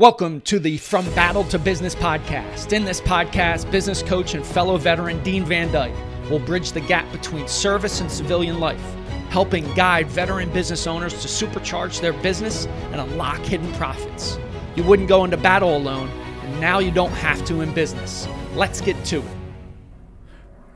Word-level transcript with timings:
Welcome 0.00 0.40
to 0.42 0.58
the 0.58 0.78
From 0.78 1.04
Battle 1.14 1.44
to 1.44 1.58
Business 1.58 1.94
podcast. 1.94 2.72
In 2.72 2.86
this 2.86 3.02
podcast, 3.02 3.70
business 3.70 4.02
coach 4.02 4.32
and 4.32 4.46
fellow 4.46 4.78
veteran 4.78 5.22
Dean 5.22 5.44
Van 5.44 5.70
Dyke 5.70 5.92
will 6.30 6.38
bridge 6.38 6.72
the 6.72 6.80
gap 6.80 7.12
between 7.12 7.46
service 7.46 8.00
and 8.00 8.10
civilian 8.10 8.60
life, 8.60 8.82
helping 9.28 9.70
guide 9.74 10.06
veteran 10.06 10.50
business 10.54 10.86
owners 10.86 11.12
to 11.20 11.28
supercharge 11.28 12.00
their 12.00 12.14
business 12.14 12.64
and 12.92 13.02
unlock 13.02 13.40
hidden 13.40 13.70
profits. 13.74 14.38
You 14.74 14.84
wouldn't 14.84 15.06
go 15.06 15.22
into 15.24 15.36
battle 15.36 15.76
alone, 15.76 16.08
and 16.08 16.60
now 16.62 16.78
you 16.78 16.90
don't 16.90 17.12
have 17.12 17.44
to 17.44 17.60
in 17.60 17.74
business. 17.74 18.26
Let's 18.54 18.80
get 18.80 19.04
to 19.04 19.18
it. 19.18 19.36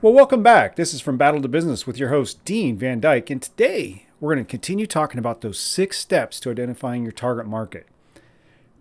Well, 0.02 0.12
welcome 0.12 0.42
back. 0.42 0.76
This 0.76 0.92
is 0.92 1.00
From 1.00 1.16
Battle 1.16 1.40
to 1.40 1.48
Business 1.48 1.86
with 1.86 1.96
your 1.96 2.10
host, 2.10 2.44
Dean 2.44 2.76
Van 2.76 3.00
Dyke, 3.00 3.30
and 3.30 3.40
today 3.40 4.04
we're 4.20 4.34
going 4.34 4.44
to 4.44 4.50
continue 4.50 4.86
talking 4.86 5.18
about 5.18 5.40
those 5.40 5.58
six 5.58 5.96
steps 5.96 6.38
to 6.40 6.50
identifying 6.50 7.04
your 7.04 7.12
target 7.12 7.46
market. 7.46 7.86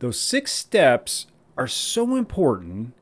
Those 0.03 0.19
six 0.19 0.51
steps 0.51 1.27
are 1.55 1.65
so 1.65 2.17
important. 2.17 2.93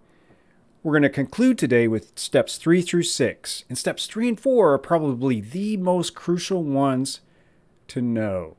We're 0.84 0.92
going 0.92 1.02
to 1.02 1.10
conclude 1.10 1.58
today 1.58 1.88
with 1.88 2.12
steps 2.16 2.58
three 2.58 2.84
through 2.84 3.02
six. 3.02 3.66
And 3.68 3.76
steps 3.76 4.06
three 4.06 4.28
and 4.28 4.40
four 4.40 4.72
are 4.72 4.78
probably 4.78 5.42
the 5.42 5.78
most 5.78 6.14
crucial 6.14 6.64
ones 6.64 7.22
to 7.88 8.04
know. 8.04 8.56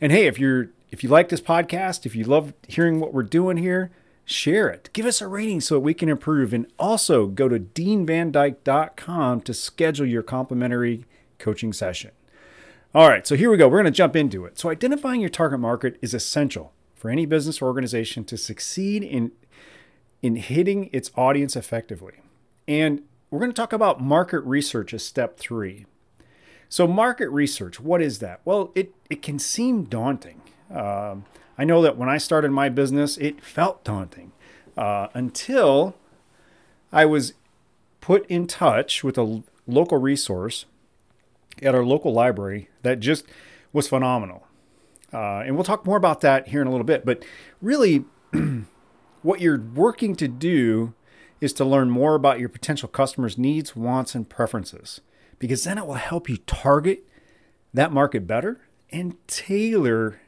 And 0.00 0.12
hey, 0.12 0.28
if 0.28 0.38
you're 0.38 0.68
if 0.92 1.02
you 1.02 1.08
like 1.08 1.28
this 1.28 1.40
podcast, 1.40 2.06
if 2.06 2.14
you 2.14 2.22
love 2.22 2.54
hearing 2.68 3.00
what 3.00 3.12
we're 3.12 3.24
doing 3.24 3.56
here, 3.56 3.90
share 4.24 4.68
it. 4.68 4.90
Give 4.92 5.04
us 5.04 5.20
a 5.20 5.26
rating 5.26 5.60
so 5.60 5.74
that 5.74 5.80
we 5.80 5.94
can 5.94 6.08
improve. 6.08 6.52
And 6.52 6.68
also 6.78 7.26
go 7.26 7.48
to 7.48 7.58
deanvandyke.com 7.58 9.40
to 9.40 9.52
schedule 9.52 10.06
your 10.06 10.22
complimentary 10.22 11.06
coaching 11.40 11.72
session. 11.72 12.12
All 12.94 13.08
right, 13.08 13.26
so 13.26 13.34
here 13.34 13.50
we 13.50 13.56
go. 13.56 13.66
We're 13.66 13.82
going 13.82 13.86
to 13.86 13.90
jump 13.90 14.14
into 14.14 14.44
it. 14.44 14.60
So 14.60 14.70
identifying 14.70 15.20
your 15.20 15.28
target 15.28 15.58
market 15.58 15.98
is 16.00 16.14
essential 16.14 16.72
for 17.06 17.10
any 17.10 17.24
business 17.24 17.62
or 17.62 17.66
organization 17.66 18.24
to 18.24 18.36
succeed 18.36 19.00
in 19.04 19.30
in 20.22 20.34
hitting 20.34 20.90
its 20.92 21.12
audience 21.14 21.54
effectively. 21.54 22.14
And 22.66 23.02
we're 23.30 23.38
going 23.38 23.52
to 23.52 23.54
talk 23.54 23.72
about 23.72 24.00
market 24.00 24.40
research 24.40 24.92
as 24.92 25.04
step 25.04 25.38
3. 25.38 25.86
So 26.68 26.88
market 26.88 27.28
research, 27.28 27.78
what 27.78 28.02
is 28.02 28.18
that? 28.18 28.40
Well, 28.44 28.72
it 28.74 28.92
it 29.08 29.22
can 29.22 29.38
seem 29.38 29.84
daunting. 29.84 30.42
Um, 30.68 31.26
I 31.56 31.62
know 31.64 31.80
that 31.80 31.96
when 31.96 32.08
I 32.08 32.18
started 32.18 32.50
my 32.50 32.68
business, 32.70 33.16
it 33.18 33.40
felt 33.40 33.84
daunting 33.84 34.32
uh, 34.76 35.06
until 35.14 35.94
I 36.92 37.04
was 37.04 37.34
put 38.00 38.26
in 38.26 38.48
touch 38.48 39.04
with 39.04 39.16
a 39.16 39.44
local 39.68 39.98
resource 39.98 40.64
at 41.62 41.72
our 41.72 41.84
local 41.84 42.12
library 42.12 42.68
that 42.82 42.98
just 42.98 43.24
was 43.72 43.86
phenomenal. 43.86 44.45
Uh, 45.16 45.42
and 45.46 45.54
we'll 45.54 45.64
talk 45.64 45.86
more 45.86 45.96
about 45.96 46.20
that 46.20 46.48
here 46.48 46.60
in 46.60 46.66
a 46.66 46.70
little 46.70 46.84
bit. 46.84 47.06
But 47.06 47.24
really, 47.62 48.04
what 49.22 49.40
you're 49.40 49.58
working 49.58 50.14
to 50.16 50.28
do 50.28 50.92
is 51.40 51.54
to 51.54 51.64
learn 51.64 51.88
more 51.88 52.14
about 52.14 52.38
your 52.38 52.50
potential 52.50 52.86
customers' 52.86 53.38
needs, 53.38 53.74
wants, 53.74 54.14
and 54.14 54.28
preferences, 54.28 55.00
because 55.38 55.64
then 55.64 55.78
it 55.78 55.86
will 55.86 55.94
help 55.94 56.28
you 56.28 56.36
target 56.36 57.08
that 57.72 57.92
market 57.92 58.26
better 58.26 58.60
and 58.92 59.16
tailor 59.26 60.20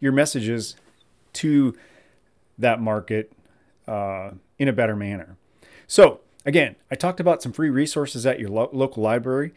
your 0.00 0.10
messages 0.10 0.74
to 1.34 1.76
that 2.58 2.80
market 2.80 3.32
uh, 3.86 4.30
in 4.58 4.66
a 4.66 4.72
better 4.72 4.96
manner. 4.96 5.36
So, 5.86 6.22
again, 6.44 6.74
I 6.90 6.96
talked 6.96 7.20
about 7.20 7.40
some 7.40 7.52
free 7.52 7.70
resources 7.70 8.26
at 8.26 8.40
your 8.40 8.50
lo- 8.50 8.70
local 8.72 9.00
library. 9.00 9.54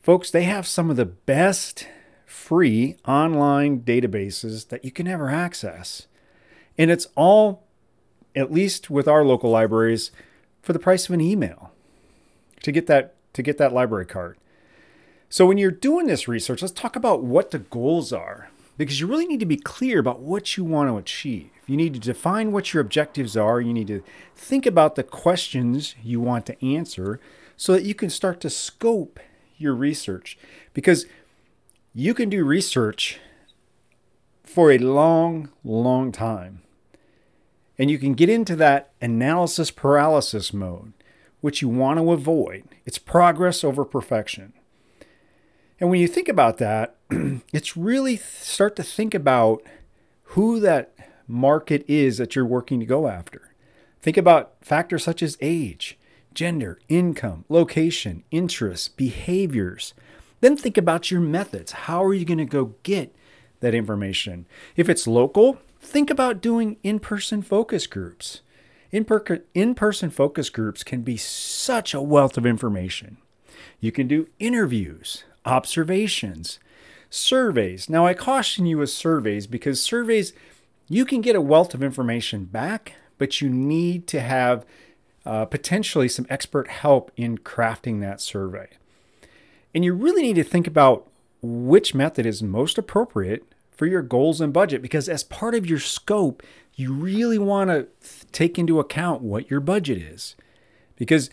Folks, 0.00 0.32
they 0.32 0.42
have 0.42 0.66
some 0.66 0.90
of 0.90 0.96
the 0.96 1.06
best 1.06 1.86
free 2.36 2.96
online 3.08 3.80
databases 3.80 4.68
that 4.68 4.84
you 4.84 4.90
can 4.90 5.08
ever 5.08 5.30
access. 5.30 6.06
And 6.76 6.90
it's 6.90 7.08
all, 7.16 7.64
at 8.36 8.52
least 8.52 8.90
with 8.90 9.08
our 9.08 9.24
local 9.24 9.50
libraries, 9.50 10.12
for 10.62 10.72
the 10.72 10.78
price 10.78 11.08
of 11.08 11.14
an 11.14 11.20
email 11.20 11.72
to 12.62 12.70
get 12.70 12.86
that 12.86 13.14
to 13.32 13.42
get 13.42 13.58
that 13.58 13.72
library 13.72 14.06
card. 14.06 14.36
So 15.28 15.46
when 15.46 15.58
you're 15.58 15.70
doing 15.70 16.06
this 16.06 16.28
research, 16.28 16.62
let's 16.62 16.72
talk 16.72 16.94
about 16.94 17.22
what 17.22 17.50
the 17.50 17.58
goals 17.58 18.12
are 18.12 18.50
because 18.78 19.00
you 19.00 19.06
really 19.06 19.26
need 19.26 19.40
to 19.40 19.46
be 19.46 19.56
clear 19.56 19.98
about 19.98 20.20
what 20.20 20.56
you 20.56 20.64
want 20.64 20.88
to 20.88 20.96
achieve. 20.96 21.50
You 21.66 21.76
need 21.76 21.94
to 21.94 22.00
define 22.00 22.52
what 22.52 22.72
your 22.72 22.80
objectives 22.80 23.36
are. 23.36 23.60
You 23.60 23.72
need 23.72 23.88
to 23.88 24.02
think 24.36 24.66
about 24.66 24.94
the 24.94 25.02
questions 25.02 25.94
you 26.02 26.20
want 26.20 26.46
to 26.46 26.64
answer 26.64 27.18
so 27.56 27.72
that 27.72 27.84
you 27.84 27.94
can 27.94 28.10
start 28.10 28.40
to 28.40 28.50
scope 28.50 29.18
your 29.58 29.74
research. 29.74 30.38
Because 30.74 31.06
you 31.98 32.12
can 32.12 32.28
do 32.28 32.44
research 32.44 33.18
for 34.44 34.70
a 34.70 34.76
long, 34.76 35.48
long 35.64 36.12
time. 36.12 36.60
And 37.78 37.90
you 37.90 37.98
can 37.98 38.12
get 38.12 38.28
into 38.28 38.54
that 38.56 38.90
analysis 39.00 39.70
paralysis 39.70 40.52
mode, 40.52 40.92
which 41.40 41.62
you 41.62 41.70
want 41.70 41.98
to 41.98 42.12
avoid. 42.12 42.64
It's 42.84 42.98
progress 42.98 43.64
over 43.64 43.82
perfection. 43.82 44.52
And 45.80 45.88
when 45.88 45.98
you 45.98 46.06
think 46.06 46.28
about 46.28 46.58
that, 46.58 46.96
it's 47.10 47.78
really 47.78 48.18
start 48.18 48.76
to 48.76 48.82
think 48.82 49.14
about 49.14 49.62
who 50.34 50.60
that 50.60 50.92
market 51.26 51.82
is 51.88 52.18
that 52.18 52.36
you're 52.36 52.44
working 52.44 52.78
to 52.78 52.86
go 52.86 53.08
after. 53.08 53.54
Think 54.02 54.18
about 54.18 54.52
factors 54.60 55.04
such 55.04 55.22
as 55.22 55.38
age, 55.40 55.98
gender, 56.34 56.78
income, 56.90 57.46
location, 57.48 58.22
interests, 58.30 58.88
behaviors, 58.88 59.94
then 60.40 60.56
think 60.56 60.76
about 60.76 61.10
your 61.10 61.20
methods. 61.20 61.72
How 61.72 62.04
are 62.04 62.14
you 62.14 62.24
going 62.24 62.38
to 62.38 62.44
go 62.44 62.74
get 62.82 63.14
that 63.60 63.74
information? 63.74 64.46
If 64.76 64.88
it's 64.88 65.06
local, 65.06 65.58
think 65.80 66.10
about 66.10 66.40
doing 66.40 66.76
in 66.82 67.00
person 67.00 67.42
focus 67.42 67.86
groups. 67.86 68.42
In 68.92 69.04
person 69.04 70.10
focus 70.10 70.50
groups 70.50 70.84
can 70.84 71.02
be 71.02 71.16
such 71.16 71.92
a 71.92 72.02
wealth 72.02 72.38
of 72.38 72.46
information. 72.46 73.18
You 73.80 73.92
can 73.92 74.06
do 74.06 74.28
interviews, 74.38 75.24
observations, 75.44 76.58
surveys. 77.10 77.88
Now, 77.88 78.06
I 78.06 78.14
caution 78.14 78.66
you 78.66 78.78
with 78.78 78.90
surveys 78.90 79.46
because 79.46 79.82
surveys, 79.82 80.32
you 80.88 81.04
can 81.04 81.20
get 81.20 81.36
a 81.36 81.40
wealth 81.40 81.74
of 81.74 81.82
information 81.82 82.44
back, 82.44 82.94
but 83.18 83.40
you 83.40 83.48
need 83.48 84.06
to 84.08 84.20
have 84.20 84.64
uh, 85.24 85.44
potentially 85.44 86.08
some 86.08 86.26
expert 86.30 86.68
help 86.68 87.10
in 87.16 87.38
crafting 87.38 88.00
that 88.00 88.20
survey. 88.20 88.68
And 89.76 89.84
you 89.84 89.92
really 89.92 90.22
need 90.22 90.36
to 90.36 90.42
think 90.42 90.66
about 90.66 91.06
which 91.42 91.94
method 91.94 92.24
is 92.24 92.42
most 92.42 92.78
appropriate 92.78 93.44
for 93.70 93.84
your 93.84 94.00
goals 94.00 94.40
and 94.40 94.50
budget 94.50 94.80
because 94.80 95.06
as 95.06 95.22
part 95.22 95.54
of 95.54 95.66
your 95.66 95.78
scope, 95.78 96.42
you 96.76 96.94
really 96.94 97.36
want 97.36 97.68
to 97.68 97.86
take 98.32 98.58
into 98.58 98.80
account 98.80 99.20
what 99.20 99.50
your 99.50 99.60
budget 99.60 99.98
is. 99.98 100.34
Because 100.96 101.28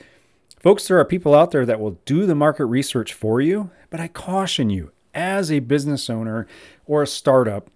folks, 0.59 0.89
there 0.89 0.99
are 0.99 1.05
people 1.05 1.33
out 1.33 1.51
there 1.51 1.65
that 1.65 1.79
will 1.79 1.97
do 2.03 2.25
the 2.25 2.35
market 2.35 2.65
research 2.65 3.13
for 3.13 3.39
you, 3.39 3.71
but 3.89 4.01
I 4.01 4.09
caution 4.09 4.69
you 4.69 4.91
as 5.13 5.49
a 5.49 5.59
business 5.59 6.09
owner 6.09 6.45
or 6.85 7.01
a 7.01 7.07
startup, 7.07 7.69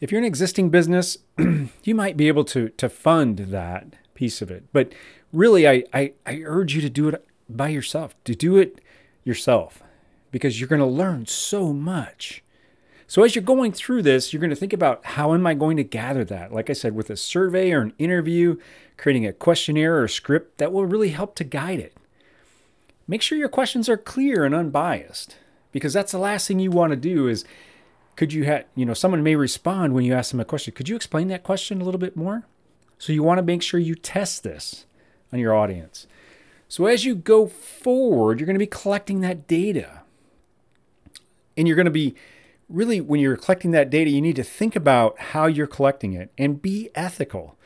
if 0.00 0.12
you're 0.12 0.20
an 0.20 0.24
existing 0.24 0.70
business, 0.70 1.18
you 1.82 1.96
might 1.96 2.16
be 2.16 2.28
able 2.28 2.44
to 2.44 2.68
to 2.68 2.88
fund 2.88 3.38
that 3.38 3.94
piece 4.14 4.40
of 4.40 4.52
it. 4.52 4.66
But 4.72 4.92
really 5.32 5.66
I, 5.66 5.82
I, 5.92 6.12
I 6.24 6.42
urge 6.44 6.76
you 6.76 6.80
to 6.80 6.88
do 6.88 7.08
it 7.08 7.26
by 7.48 7.70
yourself, 7.70 8.14
to 8.22 8.36
do 8.36 8.56
it 8.56 8.80
yourself 9.24 9.82
because 10.32 10.58
you're 10.58 10.68
going 10.68 10.80
to 10.80 10.86
learn 10.86 11.26
so 11.26 11.72
much. 11.72 12.42
So, 13.06 13.22
as 13.22 13.36
you're 13.36 13.44
going 13.44 13.72
through 13.72 14.02
this, 14.02 14.32
you're 14.32 14.40
going 14.40 14.50
to 14.50 14.56
think 14.56 14.72
about 14.72 15.04
how 15.04 15.34
am 15.34 15.46
I 15.46 15.54
going 15.54 15.76
to 15.76 15.84
gather 15.84 16.24
that? 16.24 16.52
Like 16.52 16.70
I 16.70 16.72
said, 16.72 16.94
with 16.94 17.10
a 17.10 17.16
survey 17.16 17.70
or 17.70 17.82
an 17.82 17.92
interview, 17.98 18.56
creating 18.96 19.26
a 19.26 19.34
questionnaire 19.34 20.02
or 20.02 20.08
script 20.08 20.58
that 20.58 20.72
will 20.72 20.86
really 20.86 21.10
help 21.10 21.34
to 21.36 21.44
guide 21.44 21.78
it. 21.78 21.94
Make 23.06 23.20
sure 23.20 23.36
your 23.36 23.50
questions 23.50 23.88
are 23.88 23.98
clear 23.98 24.44
and 24.44 24.54
unbiased 24.54 25.36
because 25.72 25.92
that's 25.92 26.12
the 26.12 26.18
last 26.18 26.48
thing 26.48 26.58
you 26.58 26.70
want 26.70 26.92
to 26.92 26.96
do 26.96 27.28
is 27.28 27.44
could 28.16 28.32
you 28.32 28.44
have, 28.44 28.64
you 28.74 28.86
know, 28.86 28.94
someone 28.94 29.22
may 29.22 29.36
respond 29.36 29.92
when 29.92 30.04
you 30.04 30.14
ask 30.14 30.30
them 30.30 30.40
a 30.40 30.44
question. 30.44 30.72
Could 30.72 30.88
you 30.88 30.96
explain 30.96 31.28
that 31.28 31.42
question 31.42 31.80
a 31.80 31.84
little 31.84 32.00
bit 32.00 32.16
more? 32.16 32.44
So, 32.98 33.12
you 33.12 33.22
want 33.22 33.38
to 33.38 33.42
make 33.42 33.62
sure 33.62 33.80
you 33.80 33.94
test 33.94 34.42
this 34.42 34.86
on 35.32 35.38
your 35.38 35.54
audience. 35.54 36.06
So, 36.68 36.86
as 36.86 37.04
you 37.04 37.14
go 37.14 37.46
forward, 37.46 38.40
you're 38.40 38.46
going 38.46 38.54
to 38.54 38.58
be 38.58 38.66
collecting 38.66 39.20
that 39.20 39.46
data 39.46 40.01
and 41.56 41.66
you're 41.66 41.76
going 41.76 41.84
to 41.84 41.90
be 41.90 42.14
really, 42.68 43.00
when 43.00 43.20
you're 43.20 43.36
collecting 43.36 43.70
that 43.72 43.90
data, 43.90 44.10
you 44.10 44.20
need 44.20 44.36
to 44.36 44.44
think 44.44 44.74
about 44.74 45.18
how 45.18 45.46
you're 45.46 45.66
collecting 45.66 46.14
it 46.14 46.30
and 46.38 46.62
be 46.62 46.90
ethical. 46.94 47.56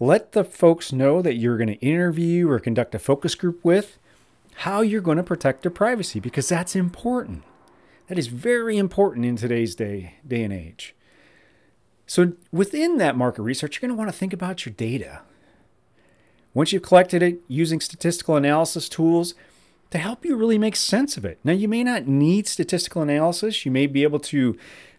Let 0.00 0.32
the 0.32 0.44
folks 0.44 0.92
know 0.92 1.22
that 1.22 1.34
you're 1.34 1.56
going 1.56 1.68
to 1.68 1.86
interview 1.86 2.48
or 2.48 2.58
conduct 2.58 2.94
a 2.94 2.98
focus 2.98 3.34
group 3.34 3.64
with 3.64 3.98
how 4.56 4.80
you're 4.80 5.00
going 5.00 5.16
to 5.16 5.22
protect 5.22 5.62
their 5.62 5.70
privacy 5.70 6.20
because 6.20 6.48
that's 6.48 6.76
important. 6.76 7.44
That 8.08 8.18
is 8.18 8.26
very 8.26 8.78
important 8.78 9.24
in 9.24 9.36
today's 9.36 9.74
day, 9.74 10.16
day 10.26 10.42
and 10.42 10.52
age. 10.52 10.94
So, 12.06 12.32
within 12.50 12.98
that 12.98 13.16
market 13.16 13.42
research, 13.42 13.76
you're 13.76 13.88
going 13.88 13.96
to 13.96 13.98
want 13.98 14.12
to 14.12 14.18
think 14.18 14.32
about 14.32 14.66
your 14.66 14.74
data. 14.74 15.22
Once 16.52 16.72
you've 16.72 16.82
collected 16.82 17.22
it 17.22 17.40
using 17.48 17.80
statistical 17.80 18.36
analysis 18.36 18.88
tools, 18.88 19.34
to 19.92 19.98
help 19.98 20.24
you 20.24 20.36
really 20.36 20.58
make 20.58 20.74
sense 20.74 21.16
of 21.16 21.24
it. 21.24 21.38
Now, 21.44 21.52
you 21.52 21.68
may 21.68 21.84
not 21.84 22.06
need 22.06 22.48
statistical 22.48 23.02
analysis. 23.02 23.64
You 23.64 23.70
may 23.70 23.86
be 23.86 24.02
able 24.02 24.20
to 24.20 24.58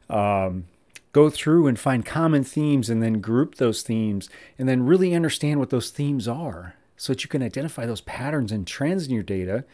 um, 0.09 0.65
go 1.11 1.29
through 1.29 1.67
and 1.67 1.79
find 1.79 2.05
common 2.05 2.43
themes 2.43 2.89
and 2.89 3.01
then 3.01 3.19
group 3.19 3.55
those 3.55 3.81
themes 3.81 4.29
and 4.57 4.69
then 4.69 4.85
really 4.85 5.15
understand 5.15 5.59
what 5.59 5.71
those 5.71 5.89
themes 5.89 6.27
are 6.27 6.75
so 6.95 7.11
that 7.11 7.23
you 7.23 7.29
can 7.29 7.43
identify 7.43 7.85
those 7.85 8.01
patterns 8.01 8.51
and 8.51 8.65
trends 8.67 9.07
in 9.07 9.13
your 9.13 9.23
data 9.23 9.65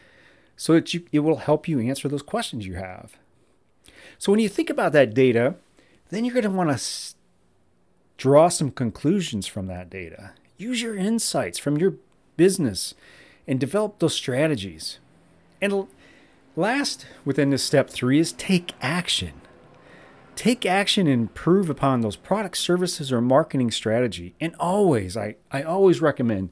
so 0.56 0.72
that 0.72 0.92
you, 0.92 1.04
it 1.12 1.20
will 1.20 1.36
help 1.36 1.68
you 1.68 1.80
answer 1.80 2.08
those 2.08 2.22
questions 2.22 2.66
you 2.66 2.74
have. 2.74 3.16
So 4.18 4.32
when 4.32 4.40
you 4.40 4.48
think 4.48 4.68
about 4.68 4.92
that 4.92 5.14
data, 5.14 5.54
then 6.10 6.24
you're 6.24 6.34
going 6.34 6.44
to 6.44 6.50
want 6.50 6.70
to 6.70 6.74
s- 6.74 7.14
draw 8.18 8.48
some 8.48 8.70
conclusions 8.70 9.46
from 9.46 9.66
that 9.66 9.88
data. 9.88 10.32
Use 10.58 10.82
your 10.82 10.96
insights 10.96 11.58
from 11.58 11.78
your 11.78 11.94
business 12.36 12.94
and 13.46 13.58
develop 13.58 13.98
those 13.98 14.14
strategies. 14.14 14.98
And 15.60 15.86
last 16.56 17.06
within 17.24 17.50
this 17.50 17.62
step 17.62 17.90
three 17.90 18.18
is 18.18 18.32
take 18.32 18.72
action. 18.80 19.32
Take 20.36 20.64
action 20.64 21.06
and 21.06 21.22
improve 21.22 21.68
upon 21.68 22.00
those 22.00 22.16
product 22.16 22.56
services 22.56 23.12
or 23.12 23.20
marketing 23.20 23.70
strategy. 23.70 24.34
And 24.40 24.54
always, 24.58 25.16
I, 25.16 25.36
I 25.50 25.62
always 25.62 26.00
recommend 26.00 26.50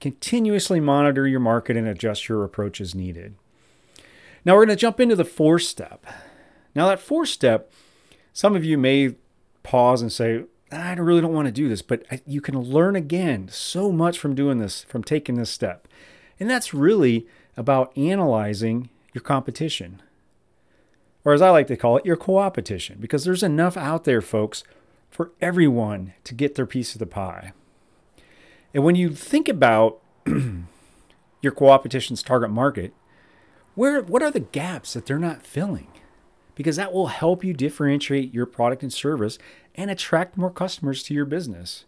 continuously 0.00 0.80
monitor 0.80 1.26
your 1.26 1.40
market 1.40 1.76
and 1.76 1.86
adjust 1.86 2.28
your 2.28 2.44
approach 2.44 2.80
as 2.80 2.94
needed. 2.94 3.34
Now 4.44 4.54
we're 4.54 4.66
going 4.66 4.76
to 4.76 4.80
jump 4.80 5.00
into 5.00 5.16
the 5.16 5.24
fourth 5.24 5.62
step. 5.62 6.06
Now, 6.74 6.88
that 6.88 7.00
fourth 7.00 7.28
step, 7.28 7.72
some 8.32 8.54
of 8.54 8.64
you 8.64 8.78
may 8.78 9.16
pause 9.62 10.02
and 10.02 10.12
say, 10.12 10.44
I 10.72 10.92
really 10.94 11.20
don't 11.20 11.34
want 11.34 11.46
to 11.46 11.52
do 11.52 11.68
this, 11.68 11.82
but 11.82 12.04
you 12.26 12.40
can 12.40 12.58
learn 12.58 12.94
again 12.94 13.48
so 13.48 13.90
much 13.90 14.18
from 14.18 14.34
doing 14.34 14.58
this, 14.58 14.84
from 14.84 15.02
taking 15.02 15.34
this 15.34 15.50
step. 15.50 15.88
And 16.38 16.48
that's 16.48 16.72
really 16.72 17.26
about 17.56 17.96
analyzing 17.96 18.88
your 19.12 19.22
competition. 19.22 20.02
Or 21.24 21.32
as 21.32 21.42
I 21.42 21.50
like 21.50 21.66
to 21.66 21.76
call 21.76 21.98
it, 21.98 22.06
your 22.06 22.16
co-opetition, 22.16 22.98
because 23.00 23.24
there's 23.24 23.42
enough 23.42 23.76
out 23.76 24.04
there, 24.04 24.22
folks, 24.22 24.64
for 25.10 25.32
everyone 25.40 26.14
to 26.24 26.34
get 26.34 26.54
their 26.54 26.66
piece 26.66 26.94
of 26.94 26.98
the 26.98 27.06
pie. 27.06 27.52
And 28.72 28.84
when 28.84 28.94
you 28.94 29.10
think 29.10 29.48
about 29.48 30.00
your 31.42 31.52
co-opetition's 31.52 32.22
target 32.22 32.50
market, 32.50 32.94
where 33.74 34.00
what 34.02 34.22
are 34.22 34.30
the 34.30 34.40
gaps 34.40 34.94
that 34.94 35.06
they're 35.06 35.18
not 35.18 35.44
filling? 35.44 35.88
Because 36.54 36.76
that 36.76 36.92
will 36.92 37.08
help 37.08 37.44
you 37.44 37.52
differentiate 37.52 38.34
your 38.34 38.46
product 38.46 38.82
and 38.82 38.92
service 38.92 39.38
and 39.74 39.90
attract 39.90 40.36
more 40.36 40.50
customers 40.50 41.02
to 41.04 41.14
your 41.14 41.24
business. 41.24 41.84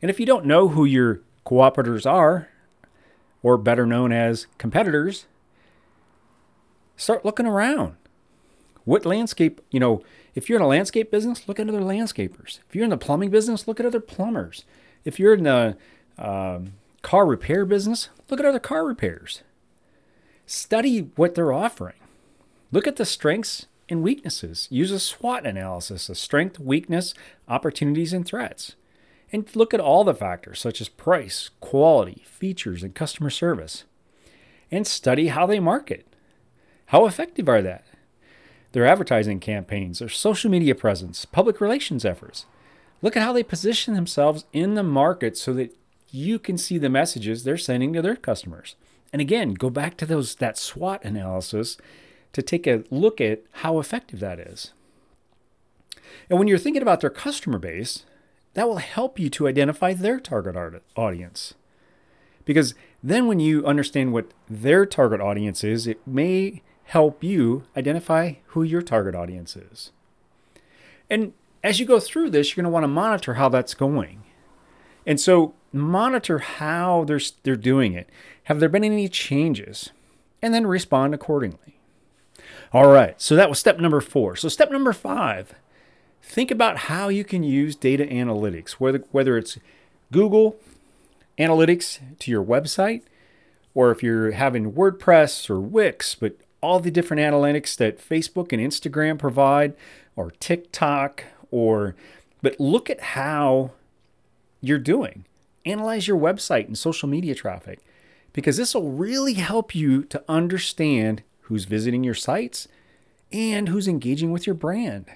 And 0.00 0.10
if 0.10 0.20
you 0.20 0.26
don't 0.26 0.46
know 0.46 0.68
who 0.68 0.84
your 0.84 1.20
cooperators 1.44 2.10
are, 2.10 2.48
or 3.42 3.56
better 3.56 3.86
known 3.86 4.12
as 4.12 4.46
competitors, 4.58 5.26
start 6.96 7.24
looking 7.24 7.46
around. 7.46 7.94
What 8.84 9.04
landscape, 9.04 9.60
you 9.70 9.80
know, 9.80 10.02
if 10.34 10.48
you're 10.48 10.58
in 10.58 10.64
a 10.64 10.68
landscape 10.68 11.10
business, 11.10 11.46
look 11.46 11.60
at 11.60 11.68
other 11.68 11.80
landscapers. 11.80 12.60
If 12.68 12.74
you're 12.74 12.84
in 12.84 12.90
the 12.90 12.96
plumbing 12.96 13.30
business, 13.30 13.68
look 13.68 13.80
at 13.80 13.86
other 13.86 14.00
plumbers. 14.00 14.64
If 15.04 15.18
you're 15.18 15.34
in 15.34 15.44
the 15.44 15.76
um, 16.16 16.74
car 17.02 17.26
repair 17.26 17.64
business, 17.64 18.08
look 18.28 18.40
at 18.40 18.46
other 18.46 18.58
car 18.58 18.84
repairs. 18.86 19.42
Study 20.46 21.10
what 21.16 21.34
they're 21.34 21.52
offering. 21.52 21.96
Look 22.72 22.86
at 22.86 22.96
the 22.96 23.04
strengths 23.04 23.66
and 23.88 24.02
weaknesses. 24.02 24.68
Use 24.70 24.90
a 24.90 25.00
SWOT 25.00 25.46
analysis 25.46 26.08
of 26.08 26.18
strength, 26.18 26.58
weakness, 26.58 27.14
opportunities, 27.48 28.12
and 28.12 28.26
threats. 28.26 28.74
And 29.30 29.54
look 29.54 29.74
at 29.74 29.80
all 29.80 30.04
the 30.04 30.14
factors 30.14 30.58
such 30.58 30.80
as 30.80 30.88
price, 30.88 31.50
quality, 31.60 32.24
features, 32.26 32.82
and 32.82 32.94
customer 32.94 33.30
service. 33.30 33.84
And 34.70 34.86
study 34.86 35.28
how 35.28 35.46
they 35.46 35.60
market. 35.60 36.06
How 36.86 37.06
effective 37.06 37.48
are 37.48 37.62
they? 37.62 37.80
Their 38.72 38.86
advertising 38.86 39.40
campaigns, 39.40 39.98
their 39.98 40.08
social 40.08 40.50
media 40.50 40.74
presence, 40.74 41.24
public 41.24 41.60
relations 41.60 42.04
efforts. 42.04 42.46
Look 43.00 43.16
at 43.16 43.22
how 43.22 43.32
they 43.32 43.42
position 43.42 43.94
themselves 43.94 44.44
in 44.52 44.74
the 44.74 44.82
market 44.82 45.36
so 45.36 45.52
that 45.54 45.74
you 46.10 46.38
can 46.38 46.58
see 46.58 46.78
the 46.78 46.88
messages 46.88 47.44
they're 47.44 47.56
sending 47.58 47.92
to 47.92 48.02
their 48.02 48.16
customers. 48.16 48.76
And 49.12 49.20
again, 49.20 49.54
go 49.54 49.70
back 49.70 49.96
to 49.98 50.06
those 50.06 50.34
that 50.36 50.58
SWOT 50.58 51.04
analysis 51.04 51.76
to 52.32 52.42
take 52.42 52.66
a 52.66 52.84
look 52.90 53.20
at 53.20 53.42
how 53.52 53.78
effective 53.78 54.20
that 54.20 54.38
is. 54.38 54.72
And 56.28 56.38
when 56.38 56.48
you're 56.48 56.58
thinking 56.58 56.82
about 56.82 57.00
their 57.00 57.10
customer 57.10 57.58
base, 57.58 58.04
that 58.58 58.66
will 58.66 58.78
help 58.78 59.20
you 59.20 59.30
to 59.30 59.46
identify 59.46 59.94
their 59.94 60.18
target 60.18 60.82
audience. 60.96 61.54
Because 62.44 62.74
then 63.04 63.28
when 63.28 63.38
you 63.38 63.64
understand 63.64 64.12
what 64.12 64.32
their 64.50 64.84
target 64.84 65.20
audience 65.20 65.62
is, 65.62 65.86
it 65.86 66.04
may 66.04 66.62
help 66.82 67.22
you 67.22 67.62
identify 67.76 68.32
who 68.46 68.64
your 68.64 68.82
target 68.82 69.14
audience 69.14 69.54
is. 69.54 69.92
And 71.08 71.34
as 71.62 71.78
you 71.78 71.86
go 71.86 72.00
through 72.00 72.30
this, 72.30 72.48
you're 72.48 72.60
going 72.64 72.68
to 72.68 72.74
want 72.74 72.82
to 72.82 72.88
monitor 72.88 73.34
how 73.34 73.48
that's 73.48 73.74
going. 73.74 74.24
And 75.06 75.20
so 75.20 75.54
monitor 75.72 76.40
how 76.40 77.04
they're, 77.04 77.20
they're 77.44 77.54
doing 77.54 77.92
it. 77.92 78.10
Have 78.44 78.58
there 78.58 78.68
been 78.68 78.82
any 78.82 79.08
changes? 79.08 79.90
And 80.42 80.52
then 80.52 80.66
respond 80.66 81.14
accordingly. 81.14 81.78
All 82.72 82.90
right, 82.90 83.22
so 83.22 83.36
that 83.36 83.48
was 83.48 83.60
step 83.60 83.78
number 83.78 84.00
four. 84.00 84.34
So, 84.34 84.48
step 84.48 84.72
number 84.72 84.92
five 84.92 85.54
think 86.28 86.50
about 86.50 86.76
how 86.76 87.08
you 87.08 87.24
can 87.24 87.42
use 87.42 87.74
data 87.74 88.04
analytics, 88.04 88.72
whether, 88.72 89.02
whether 89.10 89.38
it's 89.38 89.58
Google 90.12 90.56
Analytics 91.38 92.18
to 92.18 92.30
your 92.30 92.44
website, 92.44 93.02
or 93.74 93.90
if 93.90 94.02
you're 94.02 94.32
having 94.32 94.72
WordPress 94.72 95.48
or 95.48 95.60
Wix, 95.60 96.14
but 96.14 96.36
all 96.60 96.80
the 96.80 96.90
different 96.90 97.20
analytics 97.20 97.76
that 97.76 97.98
Facebook 97.98 98.52
and 98.52 98.60
Instagram 98.60 99.18
provide, 99.18 99.74
or 100.16 100.32
TikTok, 100.32 101.24
or 101.50 101.94
but 102.42 102.58
look 102.60 102.90
at 102.90 103.00
how 103.00 103.70
you're 104.60 104.78
doing. 104.78 105.24
Analyze 105.64 106.08
your 106.08 106.18
website 106.18 106.66
and 106.66 106.76
social 106.76 107.08
media 107.08 107.34
traffic 107.34 107.80
because 108.32 108.56
this 108.56 108.74
will 108.74 108.90
really 108.90 109.34
help 109.34 109.74
you 109.74 110.02
to 110.04 110.22
understand 110.28 111.22
who's 111.42 111.64
visiting 111.64 112.04
your 112.04 112.14
sites 112.14 112.68
and 113.32 113.68
who's 113.68 113.88
engaging 113.88 114.30
with 114.30 114.46
your 114.46 114.54
brand. 114.54 115.06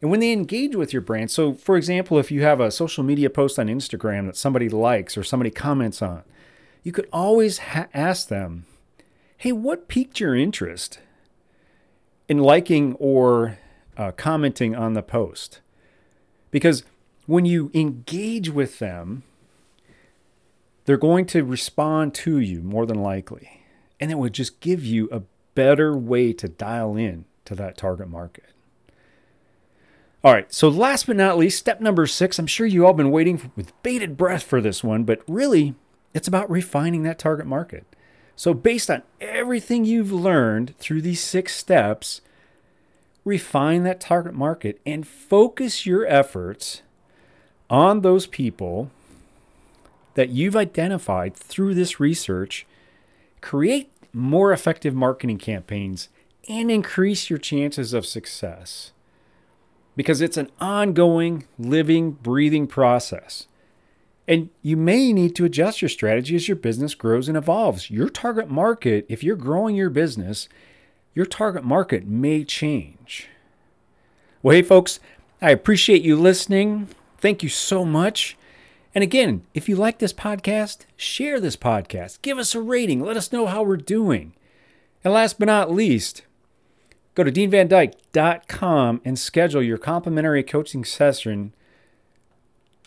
And 0.00 0.10
when 0.10 0.20
they 0.20 0.32
engage 0.32 0.76
with 0.76 0.92
your 0.92 1.02
brand, 1.02 1.30
so 1.30 1.54
for 1.54 1.76
example, 1.76 2.18
if 2.18 2.30
you 2.30 2.42
have 2.42 2.60
a 2.60 2.70
social 2.70 3.02
media 3.02 3.30
post 3.30 3.58
on 3.58 3.68
Instagram 3.68 4.26
that 4.26 4.36
somebody 4.36 4.68
likes 4.68 5.16
or 5.16 5.24
somebody 5.24 5.50
comments 5.50 6.02
on, 6.02 6.22
you 6.82 6.92
could 6.92 7.08
always 7.12 7.58
ha- 7.58 7.88
ask 7.94 8.28
them, 8.28 8.66
hey, 9.38 9.52
what 9.52 9.88
piqued 9.88 10.20
your 10.20 10.34
interest 10.34 10.98
in 12.28 12.38
liking 12.38 12.94
or 12.94 13.58
uh, 13.96 14.12
commenting 14.12 14.74
on 14.74 14.92
the 14.92 15.02
post? 15.02 15.60
Because 16.50 16.84
when 17.26 17.46
you 17.46 17.70
engage 17.72 18.50
with 18.50 18.78
them, 18.78 19.22
they're 20.84 20.96
going 20.96 21.24
to 21.26 21.42
respond 21.42 22.14
to 22.14 22.38
you 22.38 22.60
more 22.60 22.84
than 22.84 23.02
likely. 23.02 23.62
And 23.98 24.10
it 24.10 24.18
would 24.18 24.34
just 24.34 24.60
give 24.60 24.84
you 24.84 25.08
a 25.10 25.22
better 25.54 25.96
way 25.96 26.32
to 26.34 26.48
dial 26.48 26.96
in 26.96 27.24
to 27.46 27.54
that 27.54 27.76
target 27.76 28.08
market. 28.08 28.44
All 30.24 30.32
right, 30.32 30.50
so 30.50 30.70
last 30.70 31.06
but 31.06 31.16
not 31.16 31.36
least, 31.36 31.58
step 31.58 31.82
number 31.82 32.06
six. 32.06 32.38
I'm 32.38 32.46
sure 32.46 32.66
you 32.66 32.86
all 32.86 32.94
been 32.94 33.10
waiting 33.10 33.52
with 33.56 33.82
bated 33.82 34.16
breath 34.16 34.42
for 34.42 34.62
this 34.62 34.82
one, 34.82 35.04
but 35.04 35.20
really, 35.28 35.74
it's 36.14 36.26
about 36.26 36.50
refining 36.50 37.02
that 37.02 37.18
target 37.18 37.46
market. 37.46 37.84
So, 38.34 38.54
based 38.54 38.90
on 38.90 39.02
everything 39.20 39.84
you've 39.84 40.10
learned 40.10 40.78
through 40.78 41.02
these 41.02 41.20
six 41.20 41.54
steps, 41.54 42.22
refine 43.26 43.82
that 43.82 44.00
target 44.00 44.32
market 44.32 44.80
and 44.86 45.06
focus 45.06 45.84
your 45.84 46.06
efforts 46.06 46.80
on 47.68 48.00
those 48.00 48.26
people 48.26 48.90
that 50.14 50.30
you've 50.30 50.56
identified 50.56 51.36
through 51.36 51.74
this 51.74 52.00
research, 52.00 52.66
create 53.42 53.90
more 54.14 54.54
effective 54.54 54.94
marketing 54.94 55.36
campaigns, 55.36 56.08
and 56.48 56.70
increase 56.70 57.28
your 57.28 57.38
chances 57.38 57.92
of 57.92 58.06
success. 58.06 58.92
Because 59.96 60.20
it's 60.20 60.36
an 60.36 60.50
ongoing, 60.60 61.46
living, 61.58 62.12
breathing 62.12 62.66
process. 62.66 63.46
And 64.26 64.50
you 64.62 64.76
may 64.76 65.12
need 65.12 65.36
to 65.36 65.44
adjust 65.44 65.82
your 65.82 65.88
strategy 65.88 66.34
as 66.34 66.48
your 66.48 66.56
business 66.56 66.94
grows 66.94 67.28
and 67.28 67.36
evolves. 67.36 67.90
Your 67.90 68.08
target 68.08 68.50
market, 68.50 69.04
if 69.08 69.22
you're 69.22 69.36
growing 69.36 69.76
your 69.76 69.90
business, 69.90 70.48
your 71.14 71.26
target 71.26 71.62
market 71.62 72.06
may 72.06 72.42
change. 72.44 73.28
Well, 74.42 74.56
hey, 74.56 74.62
folks, 74.62 74.98
I 75.40 75.50
appreciate 75.50 76.02
you 76.02 76.16
listening. 76.16 76.88
Thank 77.18 77.42
you 77.42 77.48
so 77.48 77.84
much. 77.84 78.36
And 78.94 79.02
again, 79.02 79.44
if 79.54 79.68
you 79.68 79.76
like 79.76 79.98
this 79.98 80.12
podcast, 80.12 80.86
share 80.96 81.40
this 81.40 81.56
podcast. 81.56 82.22
Give 82.22 82.38
us 82.38 82.54
a 82.54 82.60
rating. 82.60 83.00
Let 83.00 83.16
us 83.16 83.32
know 83.32 83.46
how 83.46 83.62
we're 83.62 83.76
doing. 83.76 84.34
And 85.02 85.12
last 85.12 85.38
but 85.38 85.46
not 85.46 85.70
least, 85.70 86.22
go 87.14 87.24
to 87.24 87.32
deanvandyke.com 87.32 89.00
and 89.04 89.18
schedule 89.18 89.62
your 89.62 89.78
complimentary 89.78 90.42
coaching 90.42 90.84
session. 90.84 91.52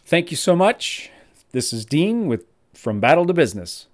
Thank 0.05 0.31
you 0.31 0.37
so 0.37 0.55
much. 0.55 1.09
This 1.51 1.73
is 1.73 1.85
Dean 1.85 2.27
with 2.27 2.45
From 2.73 2.99
Battle 2.99 3.25
to 3.25 3.33
Business. 3.33 3.87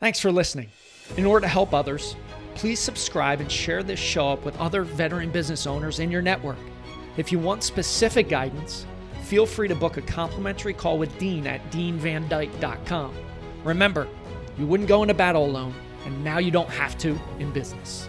Thanks 0.00 0.20
for 0.20 0.32
listening. 0.32 0.70
In 1.16 1.26
order 1.26 1.44
to 1.44 1.48
help 1.48 1.74
others, 1.74 2.16
please 2.54 2.80
subscribe 2.80 3.40
and 3.40 3.50
share 3.50 3.82
this 3.82 4.00
show 4.00 4.28
up 4.28 4.44
with 4.44 4.58
other 4.58 4.84
veteran 4.84 5.30
business 5.30 5.66
owners 5.66 6.00
in 6.00 6.10
your 6.10 6.22
network. 6.22 6.58
If 7.16 7.30
you 7.30 7.38
want 7.38 7.62
specific 7.62 8.28
guidance, 8.28 8.86
feel 9.22 9.46
free 9.46 9.68
to 9.68 9.74
book 9.74 9.96
a 9.96 10.02
complimentary 10.02 10.74
call 10.74 10.98
with 10.98 11.16
Dean 11.18 11.46
at 11.46 11.70
deanvandyke.com. 11.70 13.14
Remember, 13.64 14.08
you 14.58 14.66
wouldn't 14.66 14.88
go 14.88 15.02
into 15.02 15.14
battle 15.14 15.44
alone, 15.44 15.74
and 16.04 16.24
now 16.24 16.38
you 16.38 16.50
don't 16.50 16.70
have 16.70 16.98
to 16.98 17.18
in 17.38 17.50
business. 17.52 18.08